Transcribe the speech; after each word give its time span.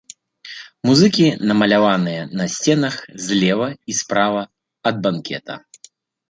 Музыкі 0.89 1.27
намаляваныя 1.51 2.21
на 2.39 2.47
сценах 2.53 2.97
злева 3.27 3.67
і 3.93 3.99
справа 4.01 4.41
ад 4.93 5.05
банкета. 5.05 5.61